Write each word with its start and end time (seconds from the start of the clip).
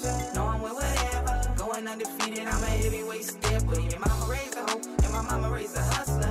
pleasure. 0.00 0.30
No, 0.34 0.46
I'm 0.46 0.62
with 0.62 0.74
whatever. 0.74 1.54
Going 1.56 1.88
undefeated, 1.88 2.46
I'm 2.46 2.62
a 2.62 2.66
heavyweight 2.66 3.24
stepper. 3.24 3.80
Your 3.80 4.00
mama 4.00 4.26
raised 4.30 4.56
a 4.56 4.70
hoe, 4.70 4.80
and 5.04 5.12
my 5.12 5.22
mama 5.22 5.50
raised 5.50 5.76
a 5.76 5.82
hustler. 5.82 6.25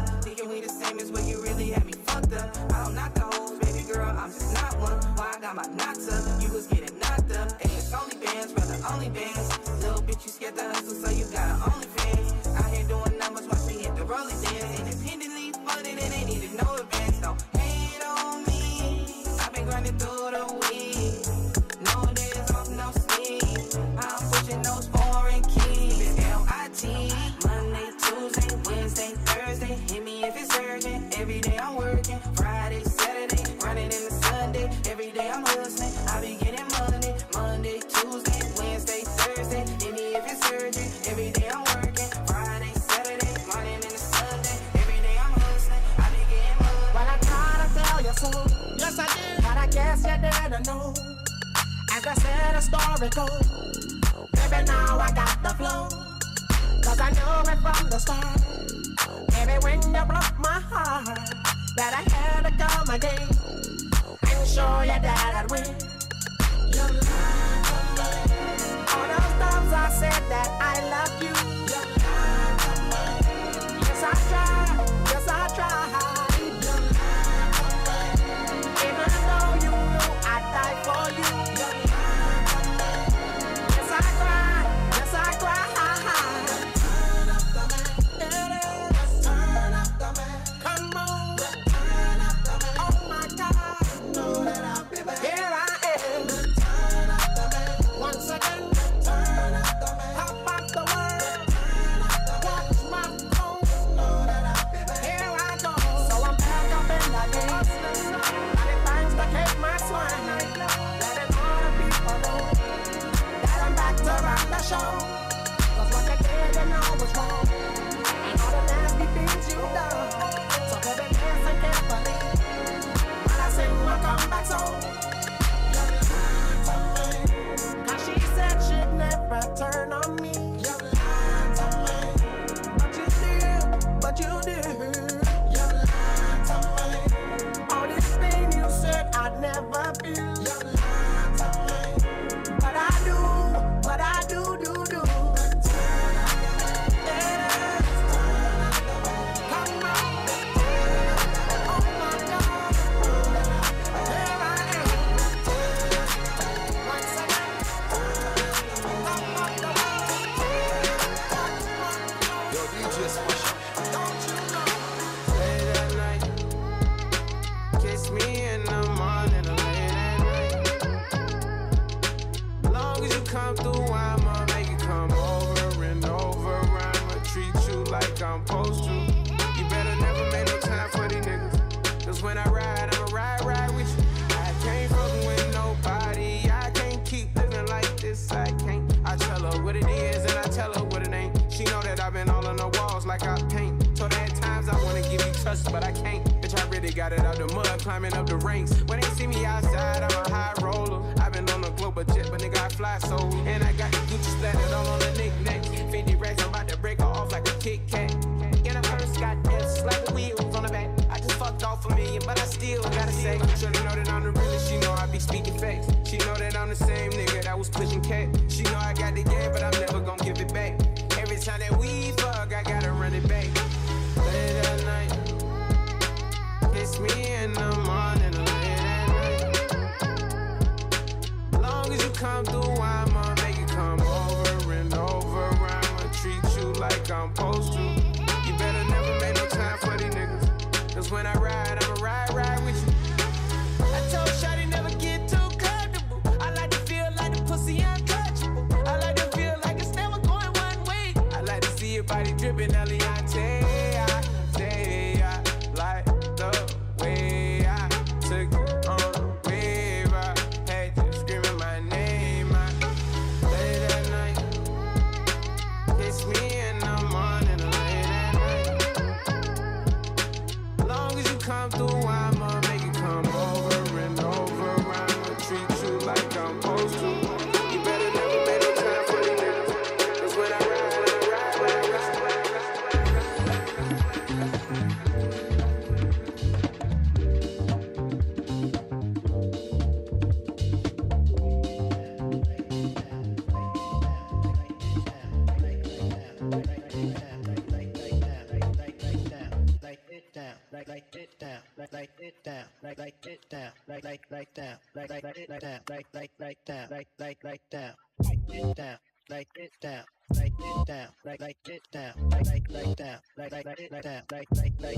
You're 314.53 314.63
locked 314.63 314.83
into 314.83 314.94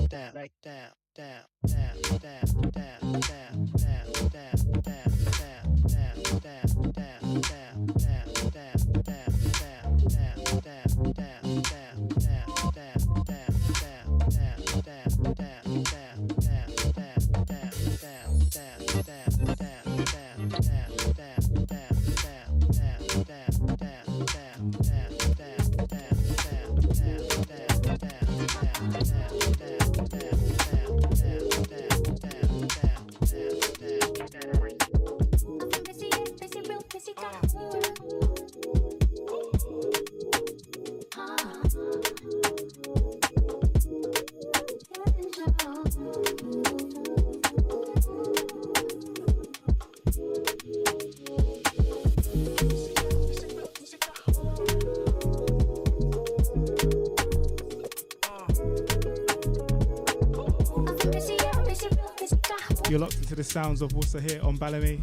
sounds 63.47 63.81
of 63.81 63.91
Wussah 63.91 64.19
here 64.19 64.41
on 64.43 64.57
Balamii. 64.57 64.99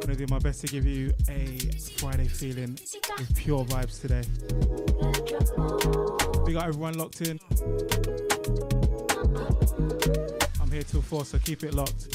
Gonna 0.00 0.14
do 0.14 0.26
my 0.28 0.38
best 0.38 0.60
to 0.60 0.66
give 0.66 0.86
you 0.86 1.12
a 1.30 1.58
Friday 1.96 2.28
feeling 2.28 2.78
with 3.18 3.34
pure 3.34 3.64
vibes 3.64 4.00
today. 4.00 4.22
We 6.44 6.52
got 6.52 6.68
everyone 6.68 6.98
locked 6.98 7.22
in. 7.22 7.40
I'm 10.60 10.70
here 10.70 10.82
till 10.82 11.02
four, 11.02 11.24
so 11.24 11.38
keep 11.38 11.64
it 11.64 11.72
locked. 11.72 12.08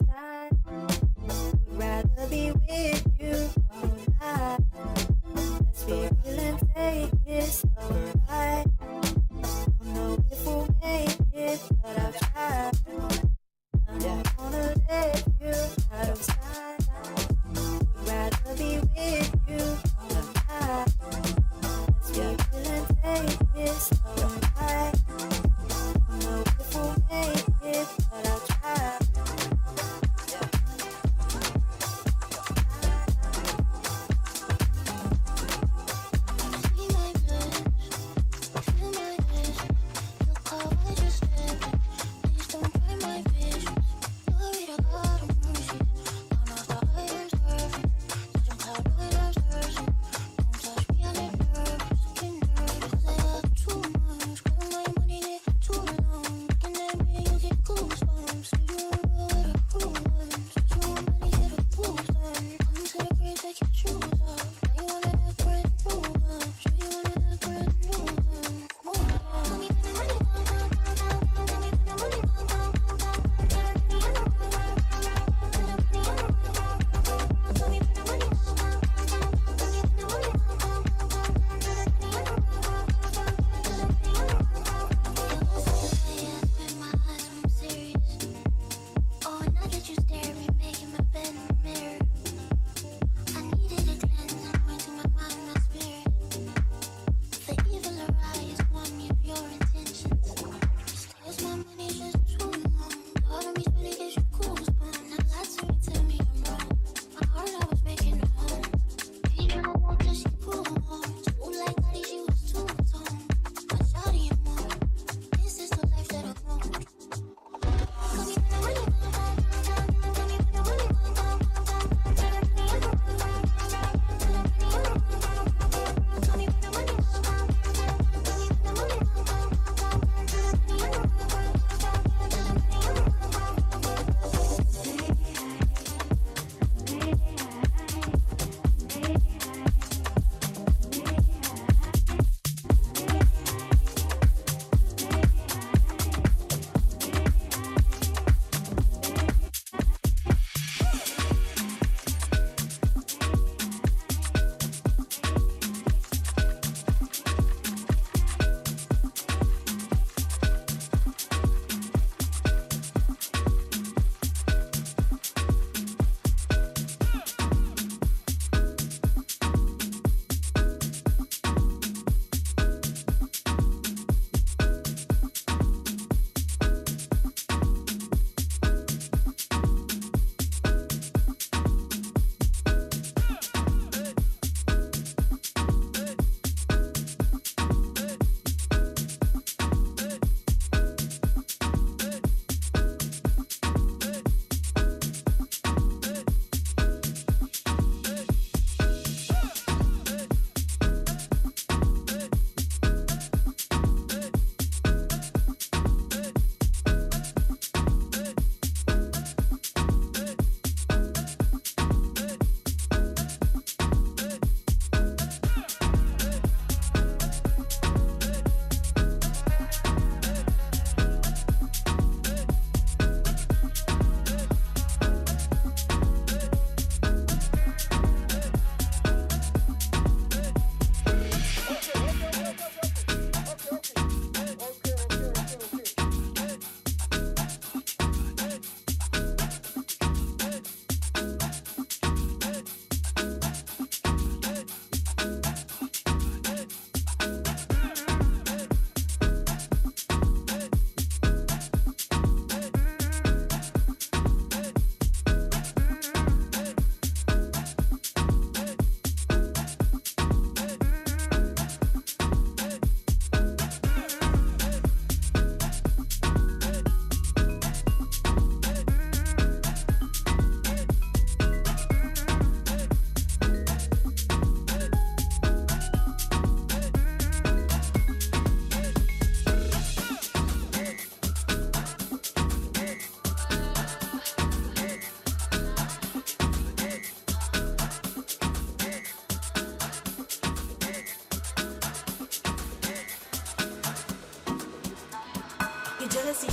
of. 0.00 0.31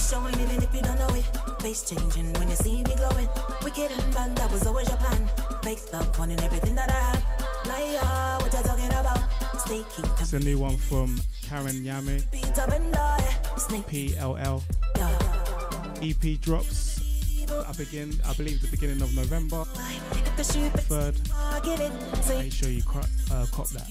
Showing 0.09 0.33
even 0.39 0.63
if 0.63 0.73
you 0.73 0.81
don't 0.81 0.97
know 0.97 1.09
it. 1.13 1.25
Face 1.61 1.83
changing 1.83 2.33
when 2.33 2.49
you 2.49 2.55
see 2.55 2.77
me 2.83 2.95
glowing. 2.95 3.29
Wicked 3.63 3.91
and 3.91 4.13
bad, 4.13 4.35
that 4.37 4.51
was 4.51 4.65
always 4.65 4.87
your 4.87 4.97
plan. 4.97 5.29
Wanting 6.17 6.39
everything 6.41 6.73
that 6.75 6.89
I 6.89 6.93
have. 6.93 7.23
Liar, 7.67 8.39
what 8.41 8.51
you 8.53 8.63
talking 8.63 8.89
about? 8.89 9.19
Stay 9.59 9.83
key. 9.93 10.03
It's 10.19 10.33
a 10.33 10.39
new 10.39 10.57
one 10.57 10.77
from 10.77 11.19
Karen 11.43 11.83
Yami. 11.83 12.23
PLL. 13.83 14.61
EP 16.01 16.41
drops. 16.41 16.99
I 17.67 17.71
begin. 17.73 18.13
I 18.25 18.33
believe 18.33 18.61
the 18.61 18.67
beginning 18.69 19.01
of 19.01 19.13
November. 19.15 19.63
Third. 20.87 21.15
Make 22.39 22.53
sure 22.53 22.69
you 22.69 22.83
cro- 22.83 23.01
uh, 23.31 23.45
cop 23.51 23.67
that. 23.69 23.87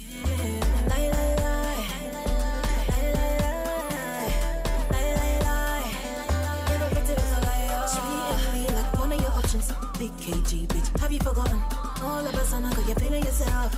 Big 9.98 10.12
KG, 10.12 10.64
bitch, 10.68 11.00
have 11.00 11.10
you 11.10 11.18
forgotten? 11.18 11.60
All 12.02 12.24
of 12.24 12.32
a 12.32 12.44
sudden, 12.44 12.70
got 12.70 12.88
you 12.88 12.94
feeling 12.94 13.24
yourself. 13.24 13.74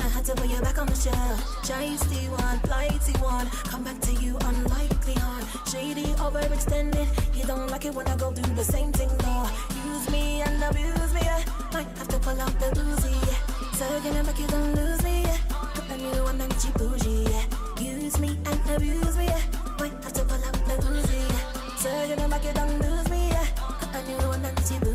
I 0.00 0.08
had 0.08 0.24
to 0.24 0.34
put 0.34 0.50
you 0.50 0.60
back 0.60 0.76
on 0.76 0.88
the 0.88 0.94
shelf. 0.96 1.38
Shiesty 1.62 2.28
one, 2.30 2.58
flighty 2.66 3.12
one. 3.22 3.46
Come 3.70 3.84
back 3.84 4.00
to 4.00 4.12
you, 4.14 4.36
unlikely 4.40 5.14
on. 5.22 5.42
Shady, 5.70 6.06
overextended. 6.18 7.06
You 7.38 7.44
don't 7.46 7.70
like 7.70 7.84
it 7.84 7.94
when 7.94 8.08
I 8.08 8.16
go 8.16 8.32
do 8.32 8.42
the 8.42 8.64
same 8.64 8.90
thing, 8.90 9.08
no. 9.22 9.48
Use 9.86 10.10
me 10.10 10.42
and 10.42 10.64
abuse 10.64 11.14
me, 11.14 11.20
yeah. 11.22 11.44
Might 11.72 11.86
have 11.96 12.08
to 12.08 12.18
pull 12.18 12.40
out 12.40 12.58
the 12.58 12.66
Uzi, 12.82 13.14
yeah. 13.28 13.70
Circling 13.78 14.26
back, 14.26 14.38
you 14.40 14.48
don't 14.48 14.74
lose 14.74 15.02
me, 15.04 15.22
yeah. 15.22 15.38
Put 15.48 15.90
a 15.90 15.96
new 15.96 16.24
one 16.24 16.40
and 16.40 16.60
cheap 16.60 16.74
bougie, 16.74 17.30
yeah. 17.30 17.44
Use 17.80 18.18
me 18.18 18.36
and 18.46 18.70
abuse 18.74 19.16
me, 19.16 19.26
yeah. 19.26 19.40
Might 19.78 19.94
have 20.02 20.12
to 20.12 20.24
pull 20.24 20.42
out 20.42 20.58
the 20.66 20.74
Uzi, 20.90 21.22
yeah. 21.30 21.76
Circling 21.76 22.30
back, 22.30 22.44
you 22.44 22.52
don't 22.52 22.80
lose 22.82 23.08
me, 23.08 23.28
yeah. 23.28 23.46
Put 23.78 23.94
a 23.94 24.02
new 24.08 24.26
one 24.26 24.44
and 24.44 24.58
cheap 24.66 24.80
bougie, 24.80 24.91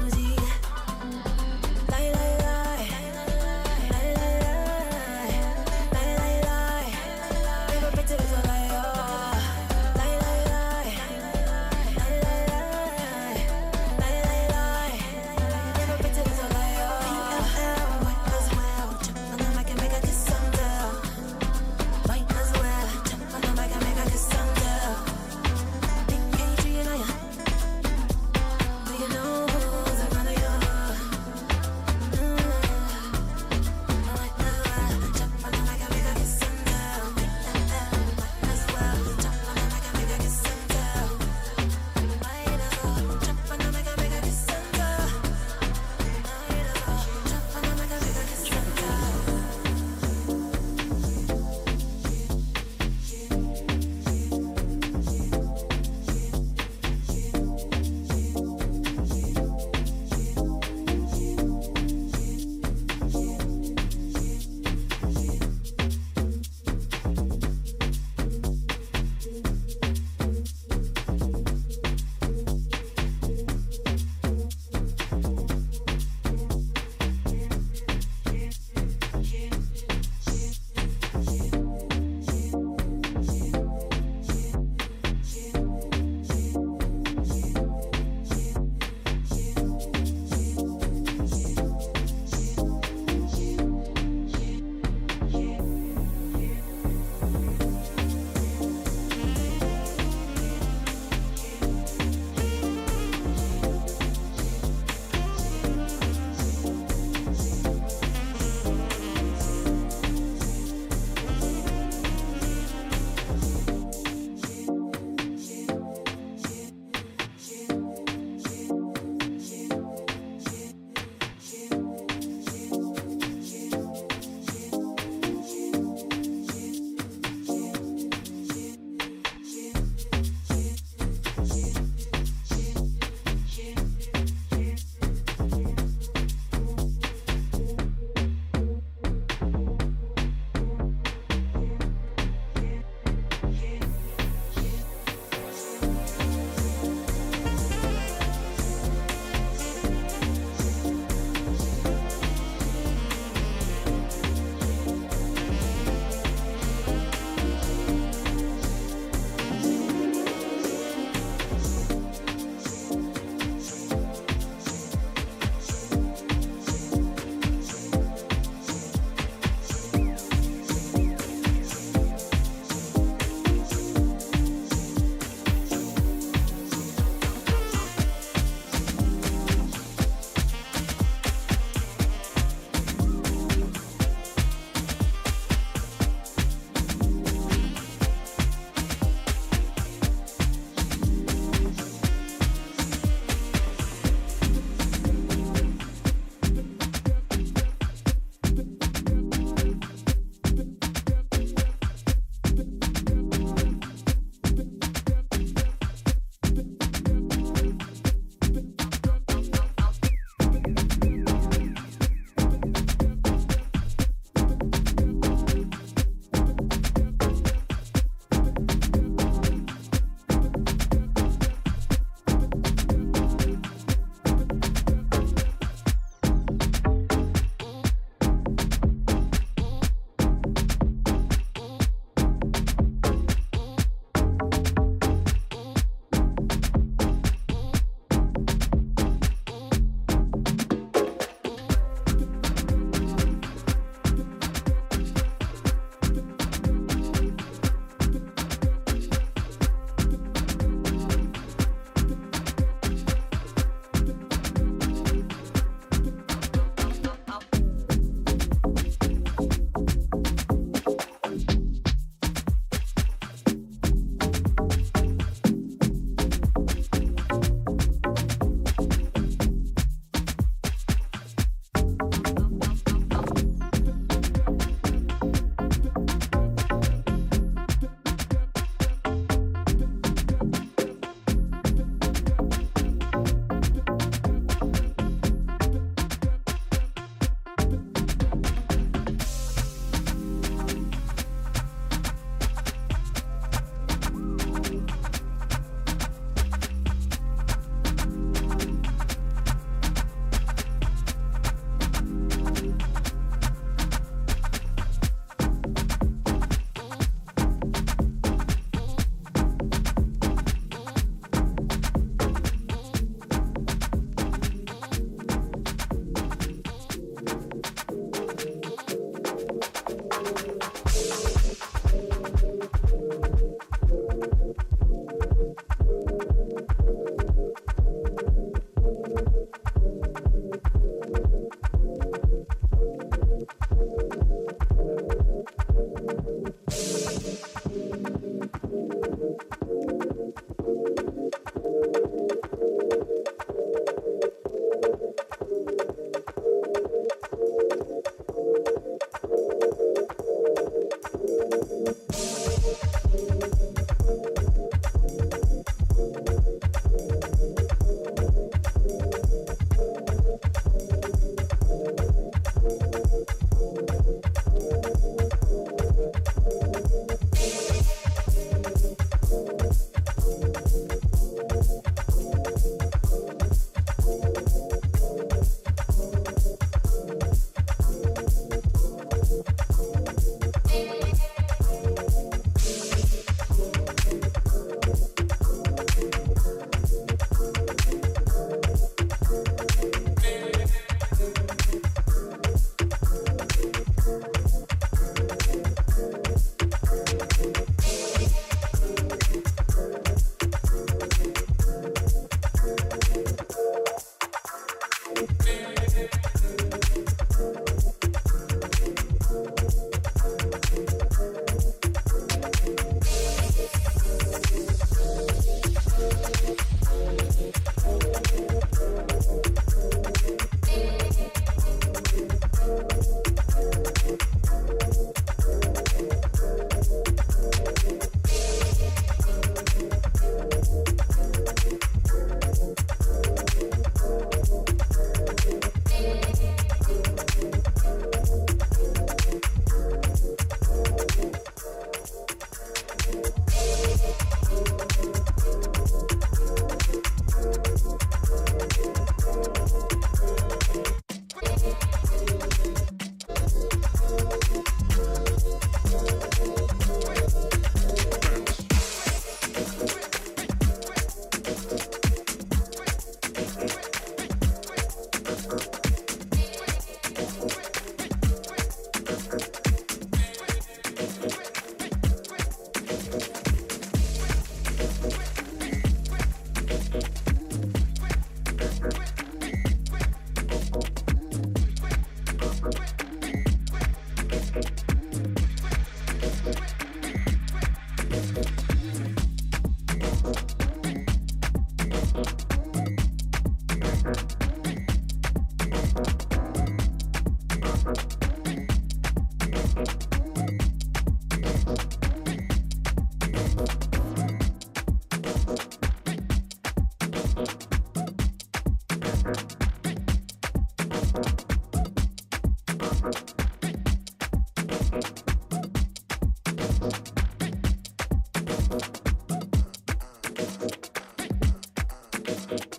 Thank 522.50 522.77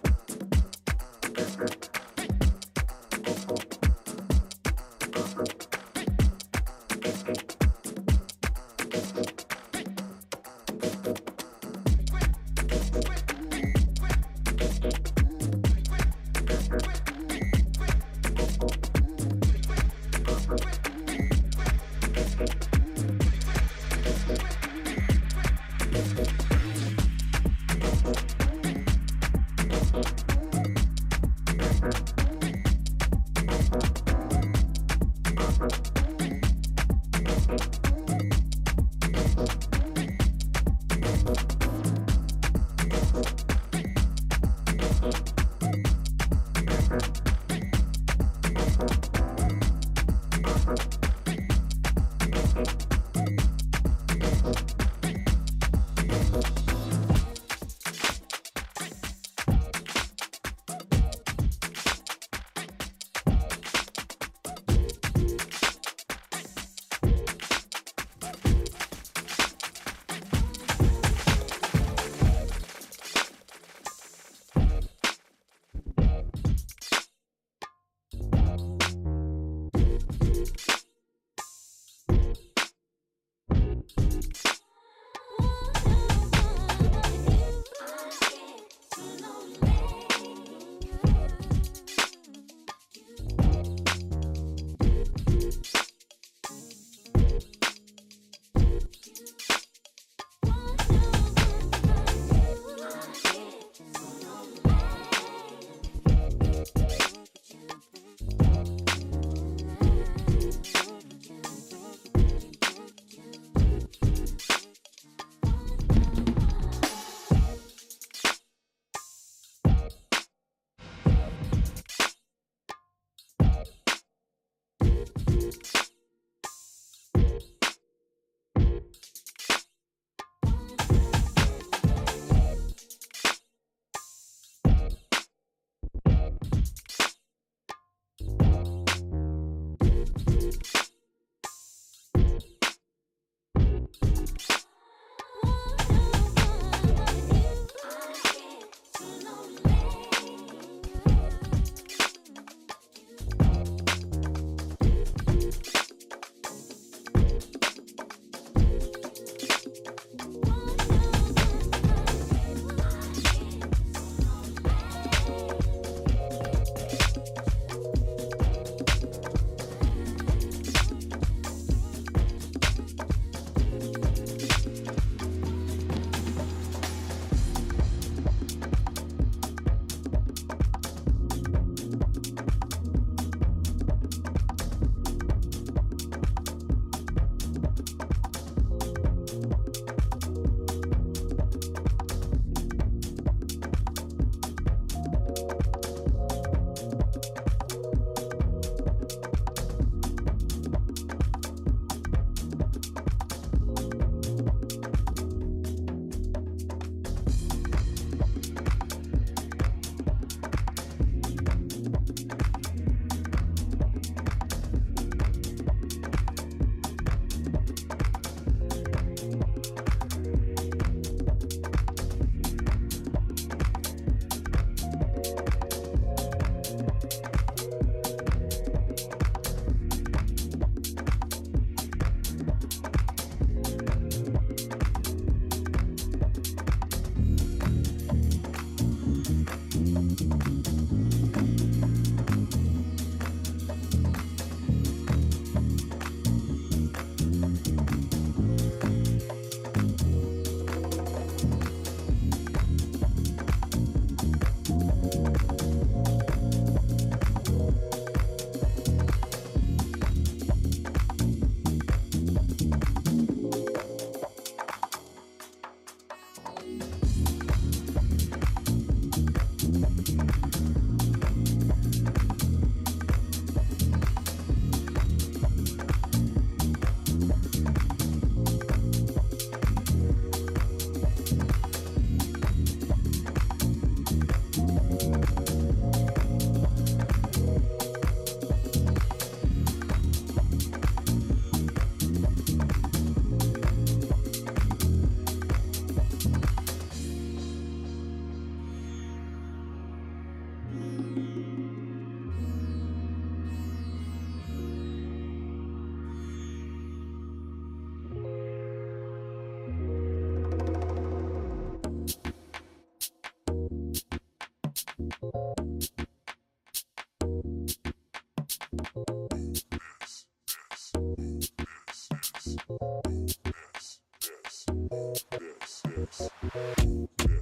Yeah. 326.58 327.37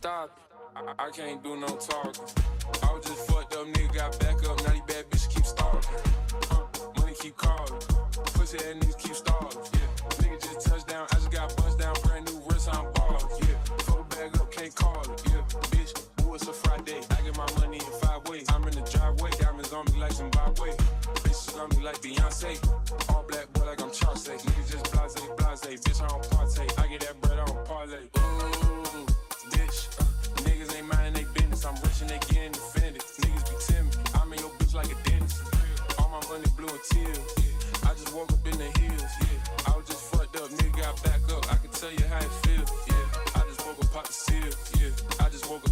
stop. 0.00 0.40
I, 0.74 0.94
I 0.98 1.10
can't 1.10 1.44
do 1.44 1.56
no 1.60 1.66
talking. 1.66 2.24
I 2.82 2.92
was 2.94 3.04
just 3.04 3.26
fucked 3.28 3.54
up, 3.54 3.66
nigga 3.66 3.94
got 3.94 4.18
back 4.18 4.36
up. 4.48 4.56
Now 4.64 4.72
these 4.72 4.80
bad 4.88 5.10
bitch 5.10 5.28
keep 5.28 5.44
stalking. 5.44 5.90
Money 6.96 7.14
keep 7.20 7.36
calling. 7.36 7.80
Pussy 8.32 8.56
ass 8.56 8.76
niggas 8.80 8.96
keep 8.96 9.14
stalling. 9.14 9.58
Yeah. 9.74 9.88
Nigga 10.20 10.40
just 10.40 10.66
touchdown. 10.66 11.06
I 11.10 11.14
just 11.16 11.30
got 11.30 11.54
bust 11.54 11.78
down. 11.78 11.94
Brand 12.04 12.32
new 12.32 12.40
wrist, 12.48 12.74
I'm 12.74 12.90
balling. 12.94 13.26
Yeah. 13.40 13.56
Full 13.84 14.04
bag 14.04 14.34
up, 14.40 14.50
can't 14.50 14.74
call 14.74 15.02
it. 15.02 15.22
Yeah. 15.28 15.42
Bitch, 15.68 15.92
ooh, 16.24 16.34
it's 16.34 16.48
a 16.48 16.52
Friday. 16.54 17.00
I 17.10 17.20
get 17.20 17.36
my 17.36 17.48
money 17.60 17.76
in 17.76 17.92
five 18.00 18.26
ways. 18.26 18.46
I'm 18.48 18.64
in 18.68 18.72
the 18.72 18.90
driveway. 18.90 19.30
Diamonds 19.38 19.72
on 19.74 19.84
me 19.92 20.00
like 20.00 20.12
Zimbabwe. 20.12 20.70
Bitches 21.24 21.60
on 21.60 21.68
me 21.76 21.84
like 21.84 22.00
Beyonce. 22.00 22.56
All 23.10 23.22
black 23.28 23.52
boy 23.52 23.66
like 23.66 23.82
I'm 23.82 23.90
Chauncey. 23.90 24.32
Niggas 24.32 24.70
just 24.72 24.92
blase, 24.92 25.14
blase. 25.36 25.80
Bitch, 25.84 26.02
I 26.02 26.08
don't 26.08 26.29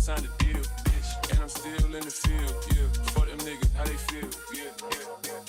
signed 0.09 0.25
a 0.25 0.43
deal, 0.43 0.63
bitch. 0.85 1.31
And 1.31 1.41
I'm 1.43 1.49
still 1.51 1.95
in 1.95 2.01
the 2.01 2.11
field, 2.11 2.55
yeah. 2.73 2.89
For 3.13 3.27
them 3.27 3.39
niggas, 3.41 3.75
how 3.77 3.85
they 3.85 3.99
feel, 4.09 4.31
yeah, 4.55 4.73
yeah, 4.91 5.05
yeah. 5.25 5.43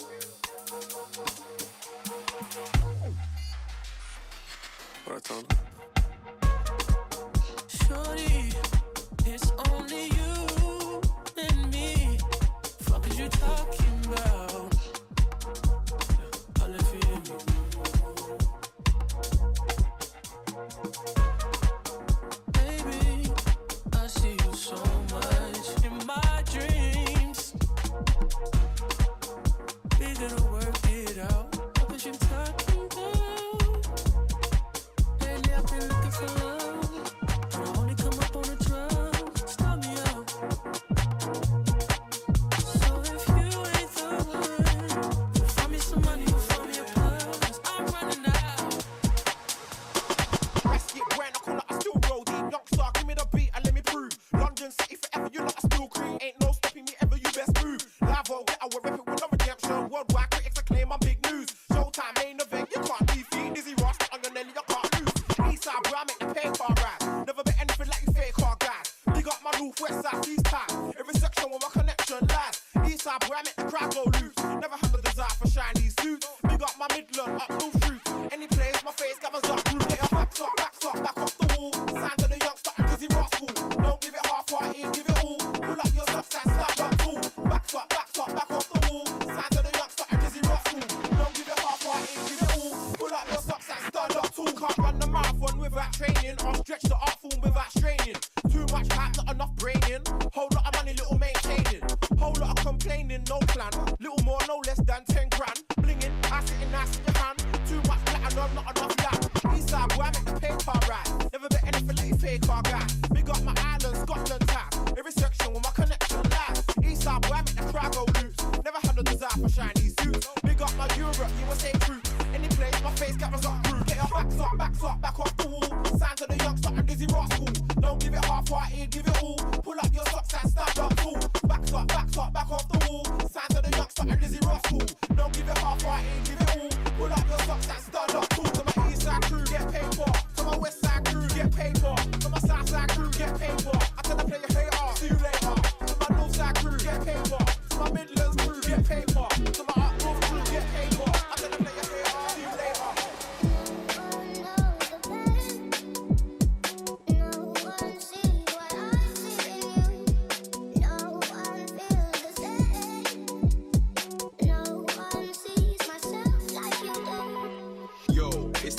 What 5.06 5.16
I 5.16 5.20
told 5.20 5.48
them. 5.48 5.59
still 55.70 55.88
cream. 55.88 56.18
Ain't 56.22 56.40
no 56.42 56.59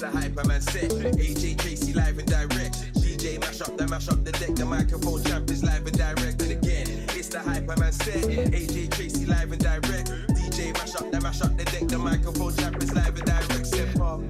the 0.01 0.07
Hyperman 0.07 0.62
set. 0.62 0.90
AJ 0.90 1.59
Tracey 1.59 1.92
live 1.92 2.18
and 2.18 2.26
direct. 2.26 2.94
DJ 2.94 3.38
mash 3.38 3.61
up 3.61 3.76
the 3.76 3.86
mash 3.86 4.09
up 4.09 4.24
the 4.24 4.32
deck. 4.32 4.55
The 4.55 4.64
microphone 4.64 5.22
champ 5.24 5.51
is 5.51 5.62
live 5.62 5.86
and 5.86 5.96
direct. 5.96 6.40
And 6.40 6.53
again, 6.53 6.86
it's 7.11 7.28
the 7.28 7.38
Hyperman 7.38 7.92
set. 7.92 8.24
AJ 8.24 8.92
Tracey 8.92 9.26
live 9.26 9.53
and 9.53 9.61
direct. 9.62 10.09
DJ 10.32 10.72
mash 10.72 10.94
up 10.94 11.11
the 11.11 11.20
mash 11.20 11.42
up 11.42 11.55
the 11.59 11.64
deck. 11.64 11.86
The 11.86 11.98
microphone 11.98 12.57
champ 12.57 12.82
is 12.82 12.94
live 12.94 13.14
and 13.14 13.26
direct. 13.26 13.66
Step 13.66 14.01
up, 14.01 14.20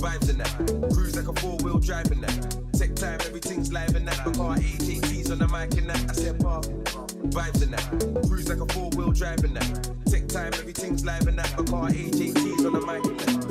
vibes 0.00 0.30
in 0.30 0.38
that. 0.38 0.92
Cruise 0.94 1.14
like 1.14 1.28
a 1.28 1.40
four 1.40 1.58
wheel 1.58 1.78
driving 1.78 2.22
that. 2.22 2.56
Tech 2.72 2.94
time, 2.94 3.20
everything's 3.20 3.70
live 3.70 3.94
in 3.94 4.06
that. 4.06 4.18
But 4.24 4.38
our 4.40 4.56
AJT's 4.56 5.30
on 5.30 5.40
the 5.40 5.48
mic 5.48 5.76
in 5.76 5.88
that. 5.88 6.08
I 6.08 6.12
step 6.14 6.42
up, 6.44 6.64
vibes 7.28 7.62
in 7.62 7.70
that. 7.72 8.28
Cruise 8.28 8.48
like 8.48 8.60
a 8.60 8.72
four 8.72 8.88
wheel 8.96 9.12
driving 9.12 9.52
that. 9.54 9.90
Tech 10.06 10.26
time, 10.28 10.54
everything's 10.54 11.04
live 11.04 11.28
in 11.28 11.36
that. 11.36 11.52
But 11.54 11.68
car 11.68 11.90
AJT's 11.90 12.64
on 12.64 12.72
the 12.72 12.80
mic 12.80 13.04
in 13.04 13.16
that. 13.18 13.41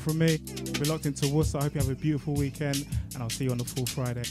from 0.00 0.18
me. 0.18 0.40
We're 0.78 0.90
locked 0.90 1.06
into 1.06 1.26
Wussah. 1.26 1.60
I 1.60 1.64
hope 1.64 1.74
you 1.74 1.80
have 1.80 1.90
a 1.90 1.94
beautiful 1.94 2.34
weekend, 2.34 2.86
and 3.14 3.22
I'll 3.22 3.30
see 3.30 3.44
you 3.44 3.50
on 3.50 3.58
the 3.58 3.64
full 3.64 3.86
Friday. 3.86 4.24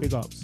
Big 0.00 0.14
ups. 0.14 0.43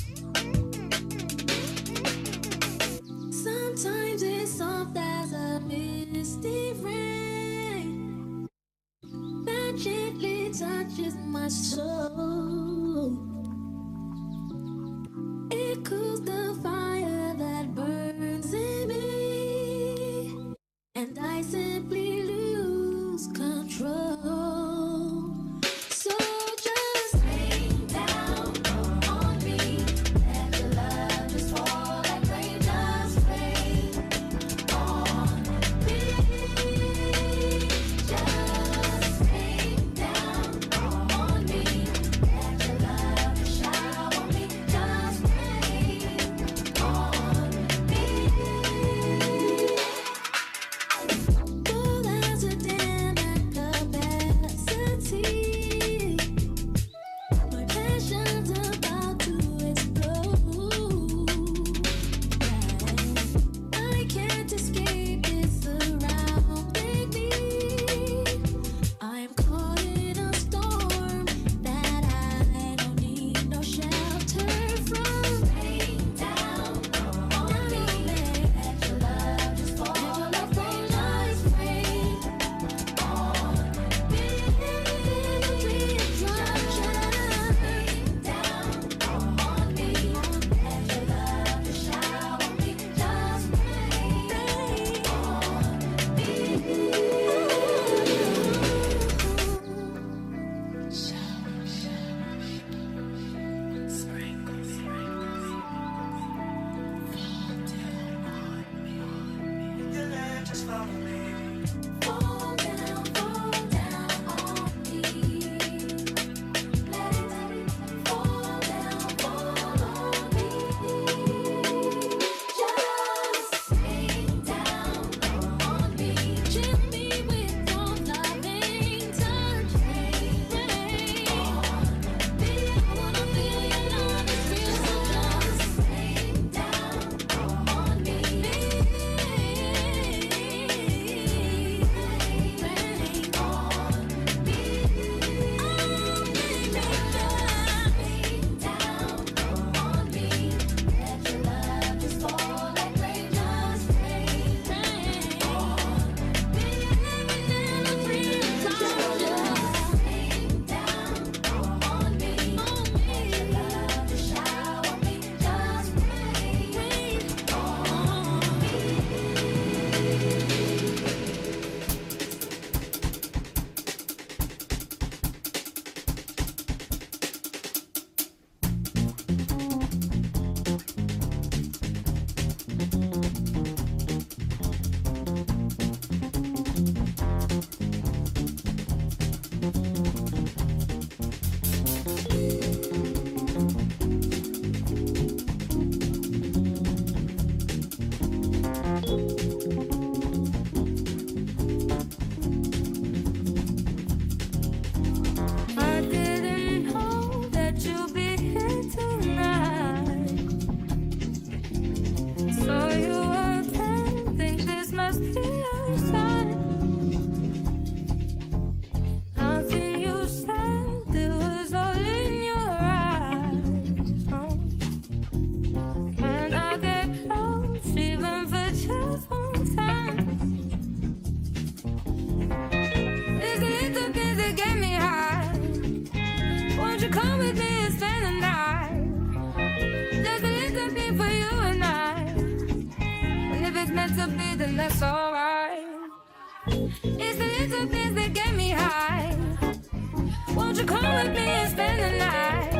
Won't 250.57 250.77
you 250.79 250.85
come 250.85 251.15
with 251.15 251.33
me 251.33 251.47
and 251.61 251.71
spend 251.73 251.99
the 252.01 252.11
night? 252.19 252.73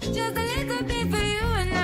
Just 0.00 0.36
a 0.36 0.44
little 0.52 0.82
bit 0.84 1.10
for 1.10 1.24
you 1.34 1.46
and 1.60 1.74
I. 1.74 1.78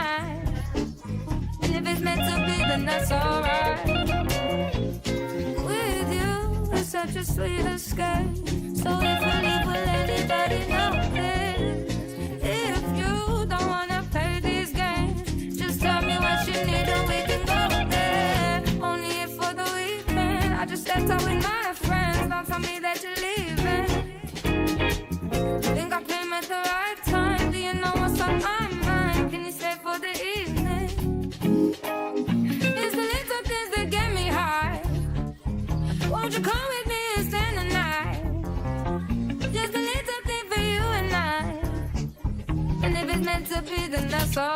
And 1.62 1.70
if 1.76 1.86
it's 1.86 2.00
meant 2.00 2.22
to 2.28 2.34
be, 2.46 2.56
then 2.68 2.84
that's 2.86 3.12
alright. 3.12 3.86
With 5.66 6.12
you, 6.18 6.32
it's 6.72 6.88
such 6.88 7.14
a 7.16 7.24
sweet 7.24 7.66
escape. 7.66 8.36
So 8.82 8.90
if 9.02 9.20
we 9.26 9.34
leave, 9.46 9.66
with 9.66 9.88
anybody 10.00 10.60
notice? 10.72 11.94
If 12.42 12.82
you 13.00 13.46
don't 13.46 13.68
wanna 13.68 14.02
play 14.10 14.40
these 14.42 14.72
games, 14.72 15.58
just 15.58 15.80
tell 15.80 16.00
me 16.02 16.16
what 16.16 16.46
you 16.46 16.58
need 16.64 16.88
and 16.96 17.08
we 17.08 17.18
can 17.28 17.42
go 17.52 17.60
there. 17.90 18.62
Only 18.82 19.26
for 19.36 19.52
the 19.60 19.66
weekend, 19.76 20.54
I 20.54 20.64
just 20.64 20.88
left 20.88 21.10
out 21.10 21.22
with 21.22 21.42
my. 21.42 21.59
Lepiej 43.70 43.90
than 43.90 44.08
that's 44.08 44.36
all 44.36 44.49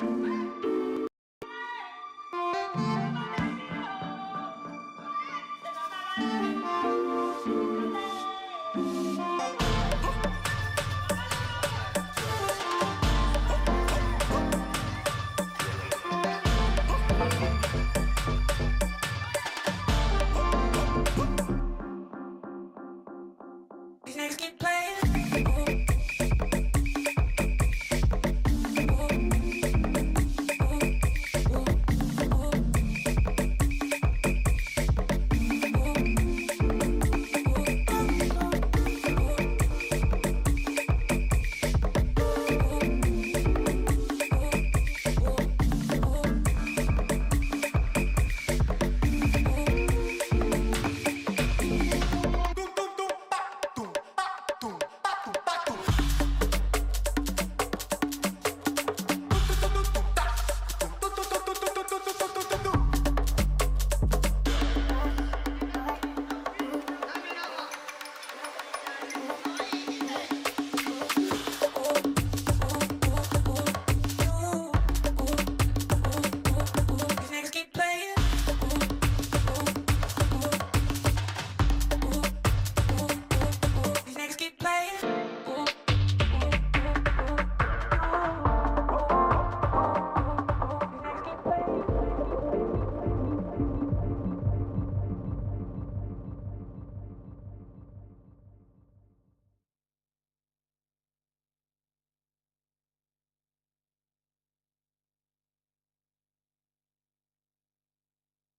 Bye. 0.00 0.35